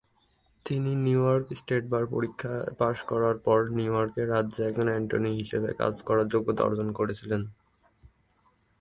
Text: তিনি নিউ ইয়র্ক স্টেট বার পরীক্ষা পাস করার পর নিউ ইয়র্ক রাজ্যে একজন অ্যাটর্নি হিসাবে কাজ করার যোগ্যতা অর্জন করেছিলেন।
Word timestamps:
তিনি 0.65 0.91
নিউ 1.05 1.19
ইয়র্ক 1.23 1.47
স্টেট 1.55 1.83
বার 1.89 2.03
পরীক্ষা 2.05 2.51
পাস 2.79 2.97
করার 3.03 3.35
পর 3.37 3.59
নিউ 3.77 3.91
ইয়র্ক 3.93 4.15
রাজ্যে 4.31 4.61
একজন 4.65 4.87
অ্যাটর্নি 4.89 5.31
হিসাবে 5.39 5.69
কাজ 5.73 5.93
করার 6.07 6.27
যোগ্যতা 6.27 6.61
অর্জন 6.63 6.89
করেছিলেন। 6.91 7.41